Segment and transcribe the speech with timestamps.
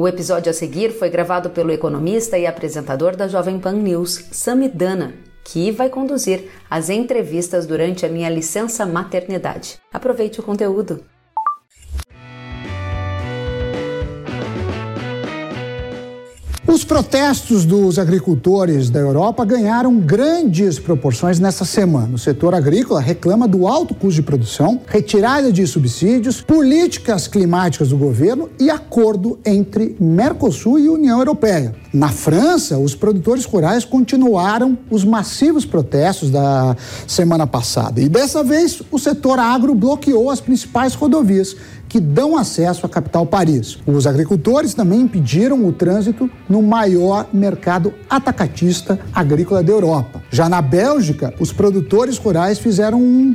[0.00, 5.12] O episódio a seguir foi gravado pelo economista e apresentador da Jovem Pan News, Samidana,
[5.42, 9.80] que vai conduzir as entrevistas durante a minha licença maternidade.
[9.92, 11.04] Aproveite o conteúdo.
[16.70, 22.14] Os protestos dos agricultores da Europa ganharam grandes proporções nessa semana.
[22.14, 27.96] O setor agrícola reclama do alto custo de produção, retirada de subsídios, políticas climáticas do
[27.96, 31.74] governo e acordo entre Mercosul e União Europeia.
[31.90, 36.76] Na França, os produtores rurais continuaram os massivos protestos da
[37.06, 37.98] semana passada.
[37.98, 41.56] E dessa vez, o setor agro bloqueou as principais rodovias
[41.88, 43.78] que dão acesso à capital Paris.
[43.86, 50.22] Os agricultores também impediram o trânsito no maior mercado atacatista agrícola da Europa.
[50.30, 53.34] Já na Bélgica, os produtores rurais fizeram um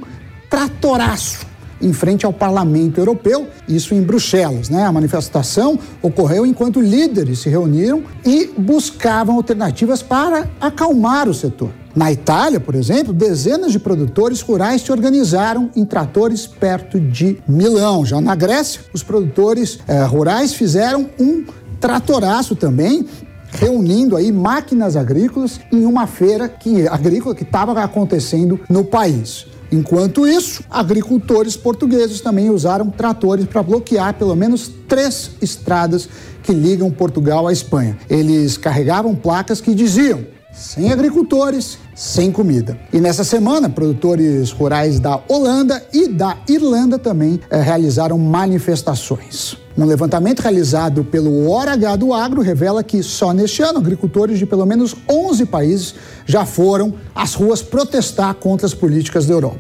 [0.50, 1.53] tratoraço
[1.84, 4.70] em frente ao Parlamento Europeu, isso em Bruxelas.
[4.70, 4.84] Né?
[4.84, 11.70] A manifestação ocorreu enquanto líderes se reuniram e buscavam alternativas para acalmar o setor.
[11.96, 18.04] Na Itália, por exemplo, dezenas de produtores rurais se organizaram em tratores perto de Milão.
[18.04, 21.46] Já na Grécia, os produtores eh, rurais fizeram um
[21.80, 23.06] tratoraço também
[23.52, 29.46] reunindo aí máquinas agrícolas em uma feira que, agrícola que estava acontecendo no país.
[29.74, 36.08] Enquanto isso, agricultores portugueses também usaram tratores para bloquear pelo menos três estradas
[36.44, 37.98] que ligam Portugal à Espanha.
[38.08, 42.78] Eles carregavam placas que diziam sem agricultores, sem comida.
[42.94, 49.58] E nessa semana, produtores rurais da Holanda e da Irlanda também eh, realizaram manifestações.
[49.76, 54.46] Um levantamento realizado pelo Hora H do Agro revela que só neste ano agricultores de
[54.46, 55.96] pelo menos 11 países
[56.28, 59.60] já foram às ruas protestar contra as políticas da Europa.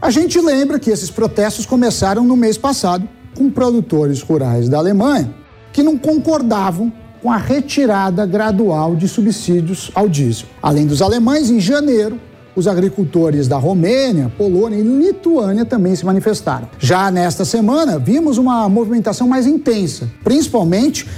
[0.00, 5.34] A gente lembra que esses protestos começaram no mês passado com produtores rurais da Alemanha
[5.72, 10.46] que não concordavam com a retirada gradual de subsídios ao diesel.
[10.62, 12.20] Além dos alemães, em janeiro,
[12.54, 16.68] os agricultores da Romênia, Polônia e Lituânia também se manifestaram.
[16.78, 21.08] Já nesta semana, vimos uma movimentação mais intensa, principalmente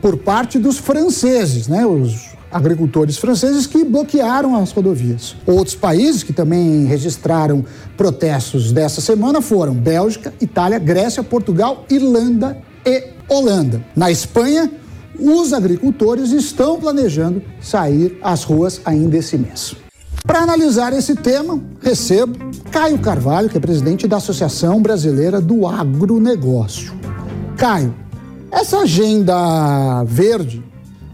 [0.00, 1.86] por parte dos franceses, né?
[1.86, 5.36] Os agricultores franceses que bloquearam as rodovias.
[5.46, 7.64] Outros países que também registraram
[7.96, 13.84] protestos dessa semana foram Bélgica, Itália, Grécia, Portugal, Irlanda e Holanda.
[13.94, 14.70] Na Espanha,
[15.18, 19.74] os agricultores estão planejando sair às ruas ainda esse mês.
[20.26, 22.38] Para analisar esse tema, recebo
[22.70, 26.92] Caio Carvalho, que é presidente da Associação Brasileira do Agronegócio.
[27.56, 27.94] Caio,
[28.50, 30.62] essa agenda verde,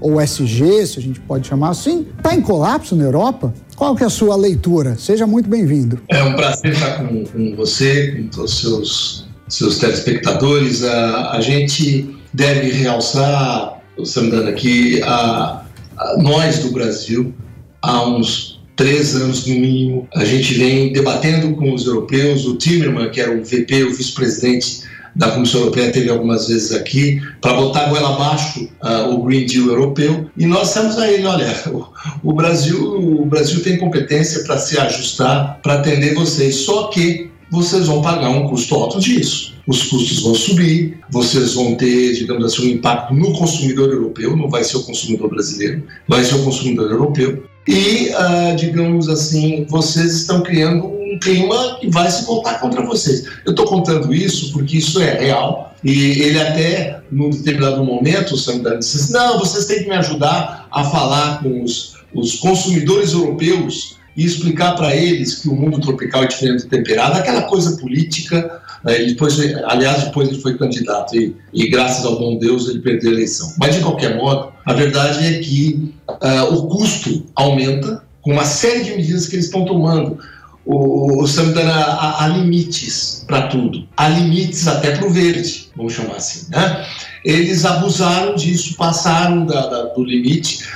[0.01, 3.55] ou SG, se a gente pode chamar assim, está em colapso na Europa?
[3.75, 4.97] Qual que é a sua leitura?
[4.99, 6.01] Seja muito bem-vindo.
[6.09, 10.83] É um prazer estar com, com você, com todos os seus, seus telespectadores.
[10.83, 15.63] A, a gente deve realçar Sandana, que a,
[15.97, 17.35] a, nós do Brasil,
[17.81, 22.45] há uns três anos no mínimo, a gente vem debatendo com os europeus.
[22.45, 24.83] O Timmerman, que era o VP, o vice-presidente
[25.15, 29.69] da Comissão Europeia, teve algumas vezes aqui para botar goela abaixo uh, o Green Deal
[29.69, 30.31] europeu.
[30.37, 31.87] E nós estamos a ele, olha, o,
[32.23, 36.57] o Brasil, o Brasil tem competência para se ajustar, para atender vocês.
[36.57, 39.56] Só que vocês vão pagar um custo alto disso.
[39.67, 44.49] Os custos vão subir, vocês vão ter, digamos assim, um impacto no consumidor europeu, não
[44.49, 47.45] vai ser o consumidor brasileiro, vai ser o consumidor europeu.
[47.67, 53.25] E, uh, digamos assim, vocês estão criando um clima que vai se voltar contra vocês.
[53.45, 55.75] Eu estou contando isso porque isso é real.
[55.83, 59.97] E ele até, num determinado momento, o Sandro disse assim, não, vocês têm que me
[59.97, 65.79] ajudar a falar com os, os consumidores europeus e explicar para eles que o mundo
[65.79, 68.63] tropical é diferente do temperado, aquela coisa política.
[68.83, 68.99] Né?
[69.05, 73.15] Depois, aliás, depois ele foi candidato e, e, graças ao bom Deus ele perdeu a
[73.15, 73.53] eleição.
[73.59, 78.85] Mas de qualquer modo, a verdade é que uh, o custo aumenta com uma série
[78.85, 80.19] de medidas que eles estão tomando.
[80.65, 85.93] O, o Samidana, há, há limites para tudo, há limites até para o verde, vamos
[85.93, 86.51] chamar assim.
[86.51, 86.85] Né?
[87.25, 90.67] Eles abusaram disso, passaram da, da, do limite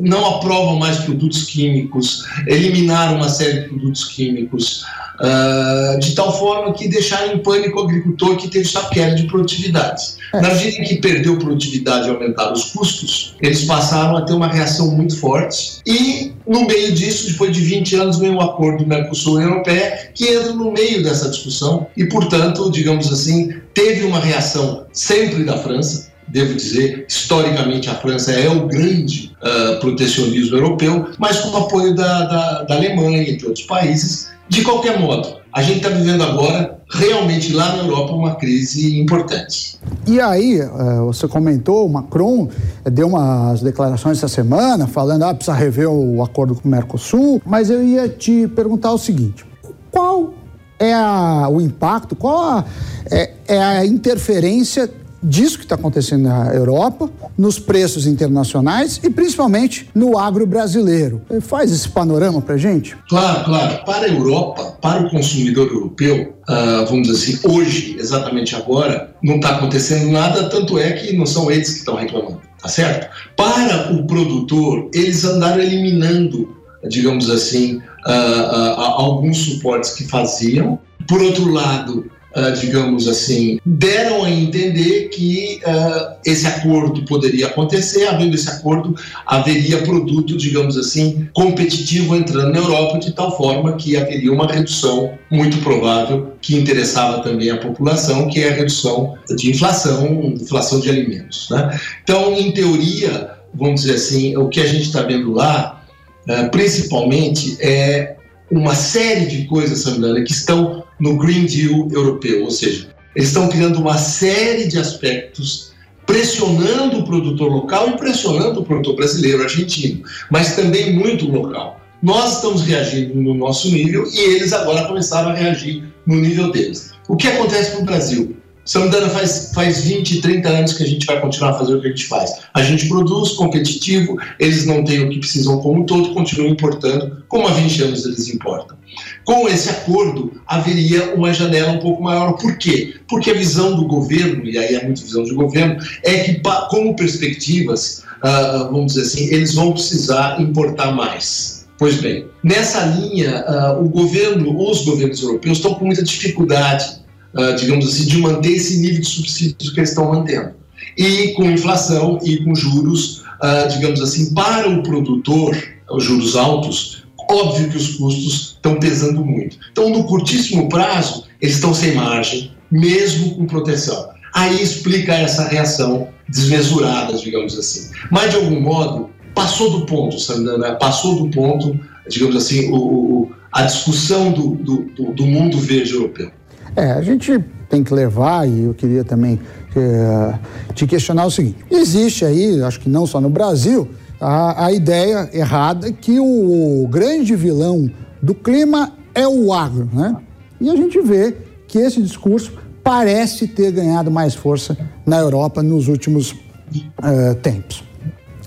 [0.00, 4.84] não aprovam mais produtos químicos, eliminaram uma série de produtos químicos,
[5.20, 9.24] uh, de tal forma que deixaram em pânico o agricultor que teve sua queda de
[9.24, 10.02] produtividade.
[10.34, 10.40] É.
[10.40, 14.48] Na medida em que perdeu produtividade e aumentaram os custos, eles passaram a ter uma
[14.48, 18.84] reação muito forte e, no meio disso, depois de 20 anos, vem o um acordo
[18.84, 24.20] do Mercosul Europeia, que entra no meio dessa discussão e, portanto, digamos assim, teve uma
[24.20, 31.06] reação sempre da França, devo dizer, historicamente a França é o grande uh, protecionismo europeu,
[31.18, 34.28] mas com o apoio da, da, da Alemanha e de outros países.
[34.48, 39.76] De qualquer modo, a gente está vivendo agora, realmente lá na Europa, uma crise importante.
[40.06, 40.60] E aí,
[41.04, 42.48] você comentou, o Macron
[42.84, 47.70] deu umas declarações essa semana falando ah, precisa rever o acordo com o Mercosul, mas
[47.70, 49.44] eu ia te perguntar o seguinte:
[49.90, 50.34] qual
[50.78, 52.64] é a, o impacto, qual a,
[53.10, 54.90] é, é a interferência
[55.22, 61.22] disso que está acontecendo na Europa, nos preços internacionais e principalmente no agro brasileiro.
[61.40, 62.96] Faz esse panorama para gente?
[63.08, 63.84] Claro, claro.
[63.84, 69.36] Para a Europa, para o consumidor europeu, uh, vamos dizer assim, hoje, exatamente agora, não
[69.36, 73.08] está acontecendo nada, tanto é que não são eles que estão reclamando, tá certo?
[73.36, 76.56] Para o produtor, eles andaram eliminando,
[76.88, 80.78] digamos assim, uh, uh, alguns suportes que faziam.
[81.08, 88.06] Por outro lado, uh, digamos assim, deram a entender que uh, esse acordo poderia acontecer,
[88.06, 88.94] havendo esse acordo,
[89.24, 95.14] haveria produto, digamos assim, competitivo entrando na Europa, de tal forma que haveria uma redução
[95.30, 100.90] muito provável que interessava também a população, que é a redução de inflação, inflação de
[100.90, 101.48] alimentos.
[101.50, 101.80] Né?
[102.02, 105.82] Então, em teoria, vamos dizer assim, o que a gente está vendo lá,
[106.28, 108.16] uh, principalmente, é
[108.50, 113.48] uma série de coisas, Sandra, que estão no Green Deal europeu, ou seja, eles estão
[113.48, 115.72] criando uma série de aspectos
[116.06, 121.80] pressionando o produtor local e pressionando o produtor brasileiro, argentino, mas também muito local.
[122.02, 126.92] Nós estamos reagindo no nosso nível e eles agora começaram a reagir no nível deles.
[127.08, 128.36] O que acontece no Brasil?
[128.66, 131.86] Samdana faz, faz 20, 30 anos que a gente vai continuar a fazer o que
[131.86, 132.32] a gente faz.
[132.52, 137.22] A gente produz competitivo, eles não têm o que precisam como um todo, continuam importando,
[137.28, 138.76] como há 20 anos eles importam.
[139.24, 142.32] Com esse acordo, haveria uma janela um pouco maior.
[142.32, 142.94] Por quê?
[143.08, 146.96] Porque a visão do governo, e aí é muita visão de governo, é que, como
[146.96, 151.66] perspectivas, uh, vamos dizer assim, eles vão precisar importar mais.
[151.78, 157.05] Pois bem, nessa linha, uh, o governo, os governos europeus estão com muita dificuldade
[157.36, 160.50] uh, digamos assim, de manter esse nível de subsídios que eles estão mantendo.
[160.96, 165.56] E com inflação e com juros, uh, digamos assim, para o produtor,
[165.90, 169.58] os juros altos, óbvio que os custos estão pesando muito.
[169.70, 174.10] Então, no curtíssimo prazo, eles estão sem margem, mesmo com proteção.
[174.34, 177.90] Aí explica essa reação desmesurada, digamos assim.
[178.10, 181.78] Mas, de algum modo, passou do ponto, Sandana, passou do ponto,
[182.08, 186.30] digamos assim, o, o, a discussão do, do, do mundo verde europeu.
[186.76, 189.40] É, a gente tem que levar, e eu queria também
[189.74, 190.38] é,
[190.74, 193.88] te questionar o seguinte: existe aí, acho que não só no Brasil,
[194.20, 197.90] a, a ideia errada que o grande vilão
[198.22, 200.16] do clima é o agro, né?
[200.60, 201.34] E a gente vê
[201.66, 202.52] que esse discurso
[202.82, 207.85] parece ter ganhado mais força na Europa nos últimos uh, tempos.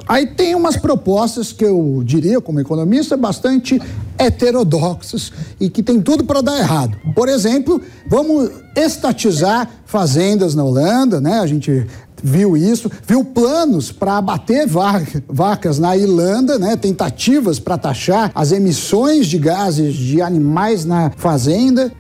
[0.10, 3.80] Aí tem umas propostas que eu diria, como economista, bastante
[4.18, 6.98] heterodoxas e que tem tudo para dar errado.
[7.14, 11.40] Por exemplo, vamos estatizar fazendas na Holanda, né?
[11.40, 11.86] A gente
[12.24, 14.68] viu isso, viu planos para abater
[15.28, 16.76] vacas na Irlanda, né?
[16.76, 21.92] Tentativas para taxar as emissões de gases de animais na fazenda.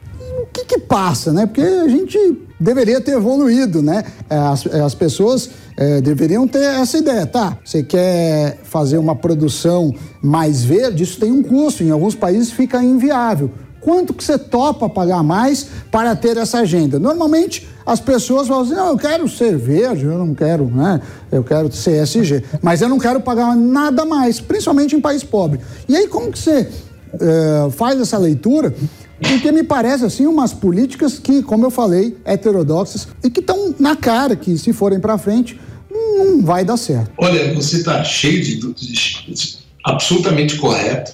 [0.41, 1.45] O que que passa, né?
[1.45, 2.17] Porque a gente
[2.59, 4.03] deveria ter evoluído, né?
[4.29, 7.57] As, as pessoas é, deveriam ter essa ideia, tá?
[7.63, 12.83] Você quer fazer uma produção mais verde, isso tem um custo, em alguns países fica
[12.83, 13.51] inviável.
[13.79, 16.99] Quanto que você topa pagar mais para ter essa agenda?
[16.99, 21.01] Normalmente as pessoas falam assim, não, eu quero ser verde, eu não quero, né?
[21.31, 25.61] Eu quero CSG, mas eu não quero pagar nada mais, principalmente em país pobre.
[25.87, 26.69] E aí como que você
[27.13, 28.75] é, faz essa leitura
[29.21, 33.95] porque me parece assim umas políticas que, como eu falei, heterodoxas e que estão na
[33.95, 35.59] cara que se forem para frente
[35.91, 37.11] não vai dar certo.
[37.17, 41.13] Olha, você está cheio de, de, absolutamente correto.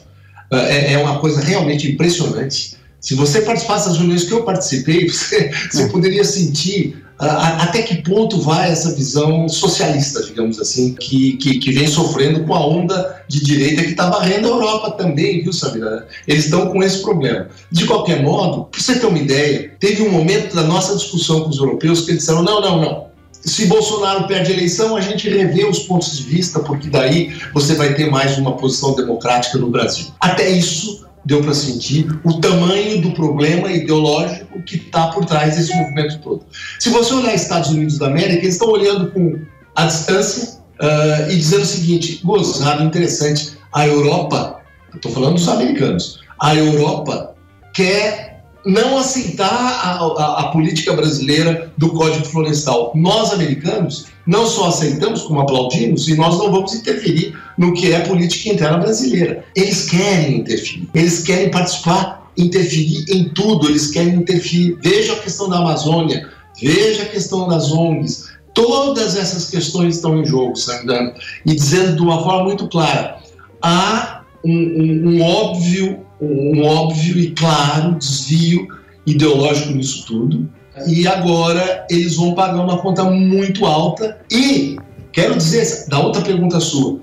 [0.51, 2.75] É, é, uma coisa realmente impressionante.
[2.99, 5.87] Se você participasse das reuniões que eu participei, você, você é.
[5.87, 11.87] poderia sentir até que ponto vai essa visão socialista, digamos assim, que, que, que vem
[11.87, 16.05] sofrendo com a onda de direita que está varrendo a Europa também, viu, Sabina?
[16.27, 17.47] Eles estão com esse problema.
[17.71, 21.49] De qualquer modo, para você ter uma ideia, teve um momento da nossa discussão com
[21.49, 23.05] os europeus que eles disseram: não, não, não
[23.45, 27.75] se Bolsonaro perde a eleição, a gente revê os pontos de vista, porque daí você
[27.75, 30.07] vai ter mais uma posição democrática no Brasil.
[30.19, 35.75] Até isso deu para sentir o tamanho do problema ideológico que está por trás desse
[35.75, 36.45] movimento todo.
[36.79, 39.39] Se você olhar Estados Unidos da América, eles estão olhando com
[39.75, 44.61] a distância uh, e dizendo o seguinte: gozado, interessante, a Europa,
[44.93, 47.35] estou falando dos americanos, a Europa
[47.73, 52.91] quer não aceitar a, a, a, política brasileira do Código Florestal.
[52.95, 57.99] Nós, americanos, não só aceitamos, como aplaudimos, e nós não vamos interferir no que é
[57.99, 59.45] política interna brasileira.
[59.55, 64.77] Eles querem interferir, eles querem participar interferir em tudo, eles querem interferir.
[64.81, 66.29] Veja a questão da Amazônia,
[66.61, 71.13] veja a questão das ONGs, todas essas questões estão em jogo, Sandano,
[71.45, 73.17] e dizendo de uma forma muito clara:
[73.61, 78.67] há um, um, um óbvio, um óbvio e claro desvio
[79.05, 80.49] ideológico nisso tudo,
[80.87, 84.17] e agora eles vão pagar uma conta muito alta.
[84.31, 84.77] E
[85.11, 86.99] quero dizer, da outra pergunta sua,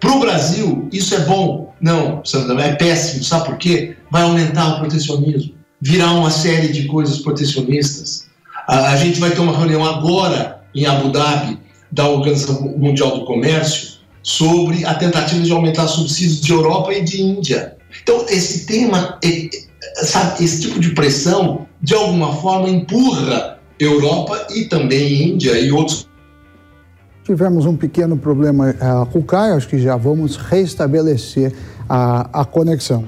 [0.00, 1.72] para o Brasil, isso é bom?
[1.80, 3.22] Não, Sandra, é péssimo.
[3.22, 3.96] Sabe por quê?
[4.10, 8.26] Vai aumentar o protecionismo, virar uma série de coisas protecionistas.
[8.66, 11.58] A, a gente vai ter uma reunião agora em Abu Dhabi
[11.90, 17.22] da Organização Mundial do Comércio sobre a tentativa de aumentar subsídios de Europa e de
[17.22, 17.76] Índia.
[18.02, 19.18] Então, esse tema,
[19.94, 26.06] sabe, esse tipo de pressão, de alguma forma, empurra Europa e também Índia e outros
[27.24, 31.52] Tivemos um pequeno problema uh, com o Caio, acho que já vamos restabelecer
[31.88, 33.04] a, a conexão.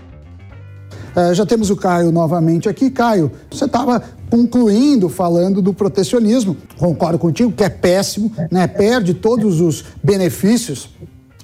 [1.16, 2.90] Uh, já temos o Caio novamente aqui.
[2.90, 4.00] Caio, você estava
[4.30, 6.56] concluindo falando do protecionismo.
[6.78, 8.68] Concordo contigo que é péssimo, né?
[8.68, 10.90] perde todos os benefícios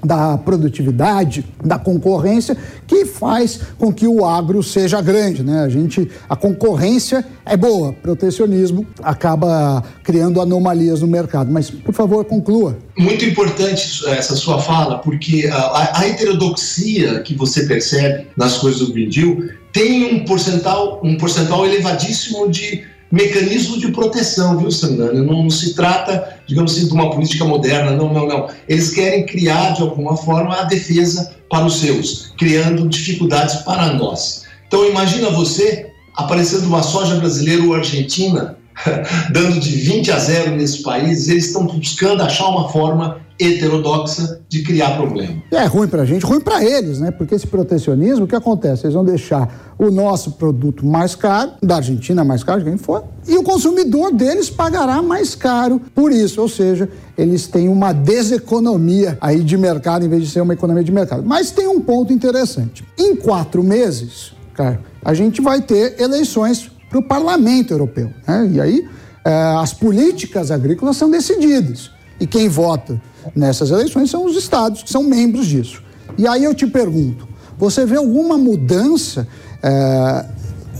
[0.02, 5.60] da produtividade, da concorrência, que faz com que o agro seja grande, né?
[5.60, 11.50] A gente, a concorrência é boa, protecionismo acaba criando anomalias no mercado.
[11.50, 12.78] Mas, por favor, conclua.
[12.98, 18.92] Muito importante essa sua fala, porque a, a heterodoxia que você percebe nas coisas do
[18.92, 19.36] Green Deal
[19.72, 25.22] tem um percentual, um percentual elevadíssimo de mecanismo de proteção, viu, Sandana?
[25.22, 28.48] Não, não, se trata, digamos assim, de uma política moderna, não, não, não.
[28.68, 34.44] Eles querem criar, de alguma forma, a defesa para os seus, criando dificuldades para nós.
[34.66, 38.56] Então, imagina você aparecendo uma soja brasileira ou argentina,
[39.32, 44.62] dando de 20 a 0 nesse país, eles estão buscando achar uma forma heterodoxa de
[44.62, 45.42] criar problema.
[45.50, 47.10] É ruim para a gente, ruim para eles, né?
[47.10, 48.84] Porque esse protecionismo, o que acontece?
[48.84, 53.36] Eles vão deixar o nosso produto mais caro, da Argentina mais caro, quem for, e
[53.36, 56.40] o consumidor deles pagará mais caro por isso.
[56.40, 60.84] Ou seja, eles têm uma deseconomia aí de mercado em vez de ser uma economia
[60.84, 61.22] de mercado.
[61.24, 62.84] Mas tem um ponto interessante.
[62.98, 68.10] Em quatro meses, cara, a gente vai ter eleições para o Parlamento Europeu.
[68.26, 68.50] Né?
[68.52, 68.88] E aí
[69.24, 71.90] é, as políticas agrícolas são decididas.
[72.18, 73.00] E quem vota
[73.34, 75.82] nessas eleições são os estados, que são membros disso.
[76.16, 79.28] E aí eu te pergunto: você vê alguma mudança
[79.62, 80.24] é,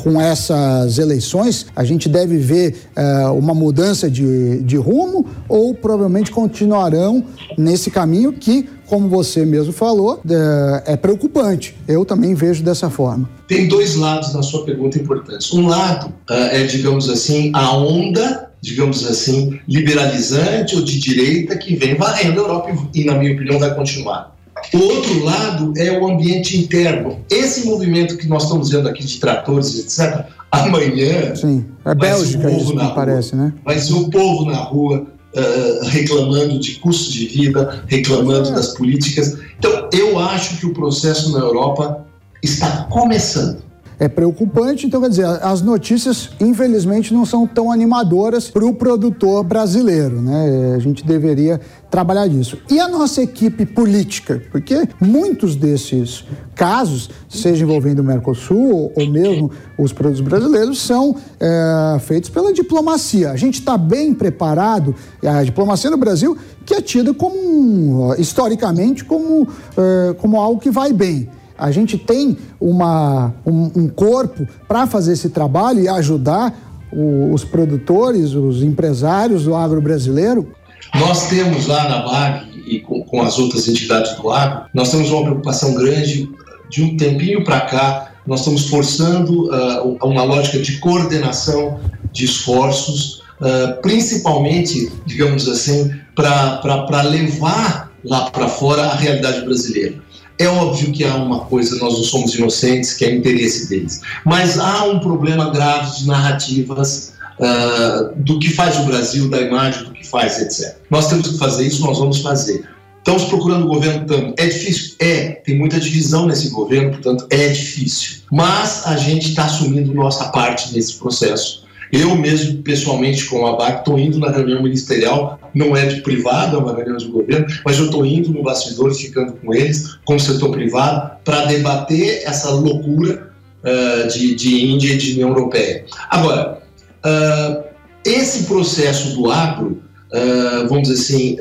[0.02, 1.66] com essas eleições?
[1.76, 7.24] A gente deve ver é, uma mudança de, de rumo ou provavelmente continuarão
[7.56, 11.76] nesse caminho que, como você mesmo falou, é, é preocupante.
[11.86, 13.28] Eu também vejo dessa forma.
[13.46, 15.52] Tem dois lados na sua pergunta importantes.
[15.52, 21.94] Um lado é, digamos assim, a onda digamos assim, liberalizante ou de direita que vem
[21.94, 24.36] varrendo a Europa e, na minha opinião, vai continuar.
[24.74, 27.20] O outro lado é o ambiente interno.
[27.30, 31.34] Esse movimento que nós estamos vendo aqui de tratores, etc., amanhã.
[31.34, 33.52] Sim, é Bélgica isso, me parece, né?
[33.64, 38.52] Vai ser o povo na rua uh, reclamando de custo de vida, reclamando é.
[38.52, 39.38] das políticas.
[39.58, 42.04] Então, eu acho que o processo na Europa
[42.42, 43.69] está começando
[44.00, 44.86] é preocupante.
[44.86, 50.74] Então, quer dizer, as notícias, infelizmente, não são tão animadoras para o produtor brasileiro, né?
[50.74, 52.56] A gente deveria trabalhar nisso.
[52.70, 54.42] E a nossa equipe política?
[54.50, 61.98] Porque muitos desses casos, seja envolvendo o Mercosul ou mesmo os produtos brasileiros, são é,
[62.00, 63.30] feitos pela diplomacia.
[63.30, 69.46] A gente está bem preparado, a diplomacia no Brasil, que é tida como, historicamente, como,
[69.76, 71.28] é, como algo que vai bem.
[71.60, 76.58] A gente tem uma, um, um corpo para fazer esse trabalho e ajudar
[76.90, 80.50] o, os produtores, os empresários do agro brasileiro?
[80.94, 85.10] Nós temos lá na BAG e com, com as outras entidades do agro, nós temos
[85.10, 86.30] uma preocupação grande
[86.70, 91.78] de um tempinho para cá, nós estamos forçando uh, uma lógica de coordenação
[92.12, 99.96] de esforços, uh, principalmente, digamos assim, para levar lá para fora a realidade brasileira.
[100.40, 104.00] É óbvio que há uma coisa, nós não somos inocentes, que é interesse deles.
[104.24, 109.84] Mas há um problema grave de narrativas uh, do que faz o Brasil, da imagem,
[109.84, 110.78] do que faz, etc.
[110.88, 112.66] Nós temos que fazer isso, nós vamos fazer.
[112.96, 114.34] Estamos procurando o governo também.
[114.38, 114.94] É difícil?
[114.98, 115.28] É.
[115.44, 118.22] Tem muita divisão nesse governo, portanto, é difícil.
[118.32, 121.64] Mas a gente está assumindo nossa parte nesse processo.
[121.92, 126.56] Eu mesmo, pessoalmente, com a BAC, estou indo na reunião ministerial, não é de privado,
[126.56, 130.16] é uma reunião de governo, mas eu estou indo no bastidor, ficando com eles, com
[130.16, 133.32] o setor privado, para debater essa loucura
[133.64, 135.84] uh, de, de Índia e de União Europeia.
[136.08, 136.62] Agora,
[137.04, 137.64] uh,
[138.04, 139.82] esse processo do agro,
[140.12, 141.36] uh, vamos dizer assim,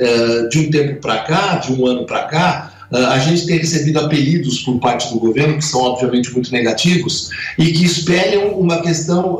[0.49, 4.61] de um tempo para cá, de um ano para cá, a gente tem recebido apelidos
[4.61, 9.39] por parte do governo, que são obviamente muito negativos, e que espelham uma questão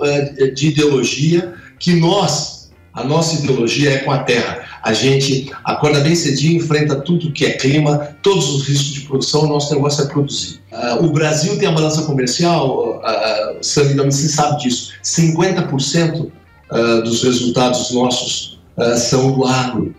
[0.55, 4.69] de ideologia que nós, a nossa ideologia é com a terra.
[4.83, 9.43] A gente acorda bem cedinho, enfrenta tudo que é clima, todos os riscos de produção,
[9.43, 10.59] o nosso negócio é produzir.
[10.71, 17.01] Uh, o Brasil tem a balança comercial, uh, Sami não se sabe disso, 50% uh,
[17.03, 18.59] dos resultados nossos
[18.95, 19.93] são do agro.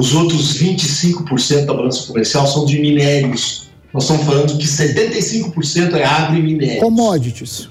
[0.00, 3.68] Os outros 25% da balança comercial são de minérios.
[3.92, 6.80] Nós estamos falando que 75% é agro e minério.
[6.80, 7.68] Commodities.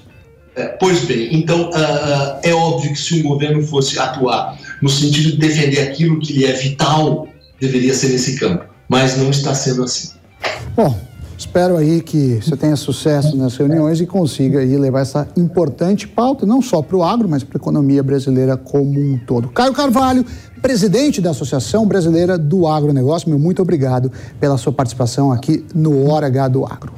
[0.54, 5.32] É, pois bem, então uh, é óbvio que se um governo fosse atuar no sentido
[5.32, 7.26] de defender aquilo que lhe é vital,
[7.60, 8.64] deveria ser nesse campo.
[8.88, 10.10] Mas não está sendo assim.
[10.76, 10.96] Bom,
[11.36, 16.46] espero aí que você tenha sucesso nas reuniões e consiga aí levar essa importante pauta,
[16.46, 19.48] não só para o agro, mas para a economia brasileira como um todo.
[19.48, 20.24] Caio Carvalho,
[20.60, 26.26] presidente da Associação Brasileira do Agronegócio, meu muito obrigado pela sua participação aqui no Hora
[26.26, 26.92] H do Agro.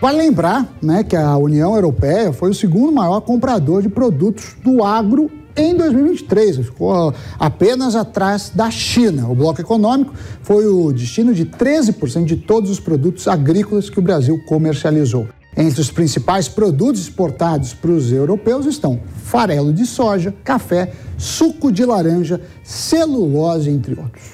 [0.00, 4.82] Vale lembrar né, que a União Europeia foi o segundo maior comprador de produtos do
[4.82, 9.28] agro em 2023, ficou apenas atrás da China.
[9.28, 14.02] O bloco econômico foi o destino de 13% de todos os produtos agrícolas que o
[14.02, 15.28] Brasil comercializou.
[15.56, 21.84] Entre os principais produtos exportados para os europeus estão farelo de soja, café, suco de
[21.84, 24.32] laranja, celulose, entre outros.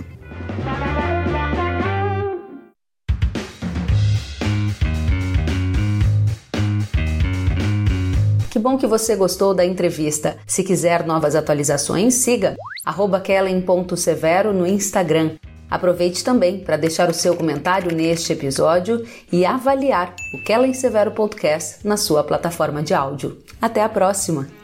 [8.50, 10.36] Que bom que você gostou da entrevista.
[10.46, 12.56] Se quiser novas atualizações, siga
[13.22, 15.32] kellen.severo no Instagram.
[15.70, 21.86] Aproveite também para deixar o seu comentário neste episódio e avaliar o Kellen Severo Podcast
[21.86, 23.38] na sua plataforma de áudio.
[23.60, 24.57] Até a próxima!